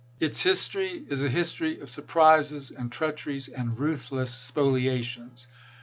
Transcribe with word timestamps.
Its 0.19 0.41
history 0.41 1.05
is 1.09 1.23
a 1.23 1.29
history 1.29 1.79
of 1.79 1.87
surprises 1.87 2.71
and 2.71 2.91
treacheries 2.91 3.47
and 3.49 3.77
ruthless 3.77 4.31
spoliations. 4.33 5.45